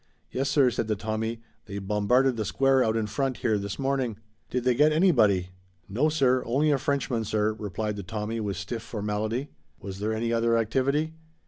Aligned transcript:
"Yes, 0.31 0.49
sir," 0.49 0.71
said 0.71 0.87
the 0.87 0.95
Tommy. 0.95 1.43
"They 1.67 1.77
bombarded 1.77 2.35
the 2.35 2.43
square 2.43 2.83
out 2.83 2.97
in 2.97 3.05
front 3.05 3.37
here 3.37 3.59
this 3.59 3.77
morning." 3.77 4.17
"Did 4.49 4.63
they 4.63 4.73
get 4.73 4.91
anybody?" 4.91 5.49
"No, 5.87 6.09
sir, 6.09 6.41
only 6.43 6.71
a 6.71 6.79
Frenchman, 6.79 7.23
sir," 7.23 7.53
replied 7.53 7.97
the 7.97 8.01
Tommy 8.01 8.39
with 8.39 8.57
stiff 8.57 8.81
formality. 8.81 9.49
"Was 9.79 9.99
there 9.99 10.11
any 10.11 10.33
other 10.33 10.57
activity?" 10.57 11.13